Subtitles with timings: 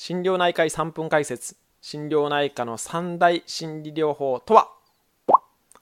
[0.00, 4.68] 心療内科医3分解説心療内科の三大心理療法とは？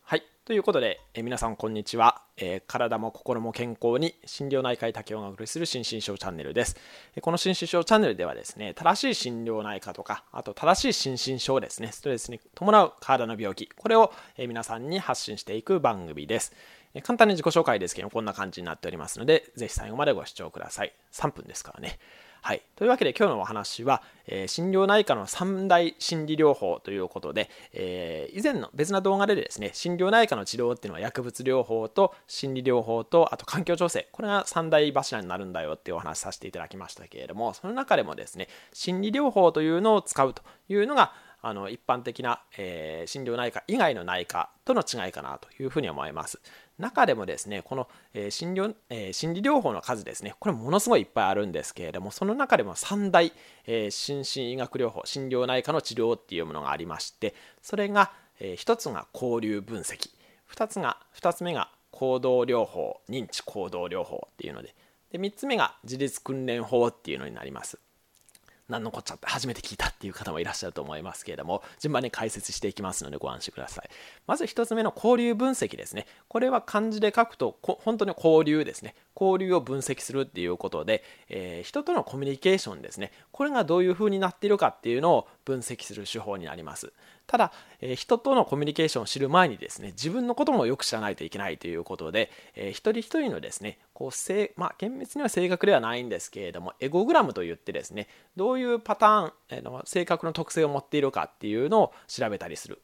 [0.04, 0.22] はい。
[0.46, 6.78] ということで、え皆さんこんにちは、え、体も心も健康に心療内科医竹雄がお送りする心身症チャンネルです、
[7.20, 16.54] この心身症チャンネルではですね正しい心療内科とかあと正しい心身症ですねストレスに伴う体の病気これを、え皆さんに発信していく番組です。
[17.02, 20.94] 簡単に自己紹介ですけどこんな感じになっておりますのでぜひ最後までご視聴ください。
[21.12, 21.98] 3分ですからね。
[22.46, 22.62] はい。
[22.76, 41.14] というわけで今日のお話は、えー、心療内科の三大心理療法ということで、えー、以前の別な動画でですね、心療内科の治療っていうのは薬物療法と心理療法と、あと環境調整、これが三大柱になるんだよっていうお話させていただきましたけれども、その中でもですね、心理療法というのを使うというのが、
[41.46, 46.40] あの一般的な、えー、心療内科以外の内科との違いかなというふうに思います。
[46.76, 53.32] 中でもですね、この、えー、心療えー、心理療法の数ですね、これものすごいいっぱいあるんですけれども、その中でも3大、
[53.66, 60.10] えー、心身医学療法、心療内科の治療っていうものがありまして、それが、えー、1つが交流分析、
[60.50, 64.74] 2つが、2つ目が行動療法、認知行動療法っていうので、
[65.12, 67.78] で3つ目が自立訓練法っていうのになります。
[68.68, 73.90] 何のこっちゃって初めて聞いたっていう方もいらっしゃると思いますけれども、順番に解説していきますのでご安心ください。
[74.26, 76.06] まず1つ目の交流分析ですね。
[76.28, 78.94] これは漢字で書くと、本当に交流ですね。
[79.18, 83.12] 交流を分析するっていうことで、えー、人とのコミュニケーションですね。
[83.32, 86.92] これがどういう風になっているかっていうのを分析する手法になります。
[87.26, 102.82] ただ、えー、人とのコミュニケーションを知る前にですね、自分のこともよく知らないといけないということで、えー、一人一人のですね、こうせまあ、厳密には正確ではないんですけれども、エゴグラムといってですね、どういうパターン、えー、の性格の特性を持っているかっていうのを調べたりする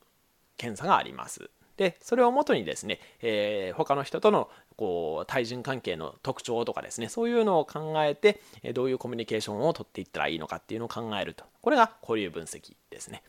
[0.57, 1.51] 検査があります。
[1.77, 8.41] でそれをもとにですね、えー、他の人とのこう対人関係の特徴とかですねそういうのを考えて
[8.75, 13.23] どういうコミュニケーションをとっていったらいいのかっていうのを考えるとこれが交流分析ですね。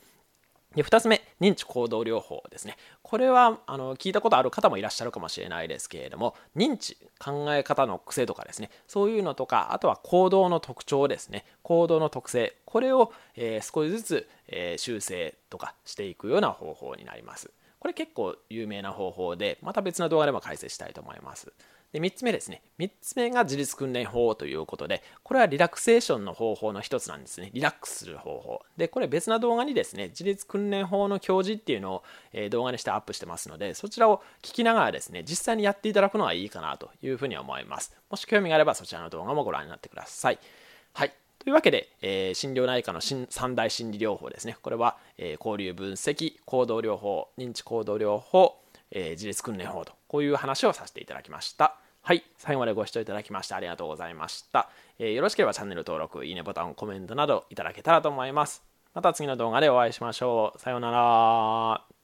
[0.75, 2.77] で2つ目、認知行動療法ですね。
[3.03, 17.51] これはあの聞いたことある方もいらっしゃるかもしれないですけれども、認知、考え方の癖とかですね、そういうのとか、あとは行動の特徴ですね、行動の特性、これを、えー、少しずつ、えー、修正とかしていくような方法になります。
[17.83, 21.51] これ結構有名な方法で、また別の動画でも解説したいと思います。
[21.91, 22.61] で3つ目ですね。
[22.79, 27.51] 3つ目が自律訓練法ということで、これはリラクセーションの方法の一つなんですね。
[27.53, 28.61] リラックスする方法。
[28.77, 37.93] で、これ別な動画にですね、自律訓練法の教示っていうのを、え動画にしてアップしてますので、そちらを聞きながらですね、実際にやっていただくのはいいかなというふうに思います。
[38.09, 40.39] もし興味があればそちらの動画もご覧になってください。
[40.93, 41.13] はい。
[41.43, 44.55] というわけで、えー、心療内科の三大心理療法ですね。
[44.61, 48.61] これは、えー、交流分析、行動療法、認知行動療法、
[48.91, 51.75] えー、自律訓練法と、こういう話をさせていただきました。
[52.01, 52.23] はい。
[52.37, 54.69] 最後までご視聴いただきましてありがとうございました。
[54.99, 58.63] えー、よろしければチャンネル登録、いいねボタン、コメントなどいただけたらと思います。
[58.93, 60.59] また次の動画でお会いしましょう。
[60.59, 62.02] さようなら。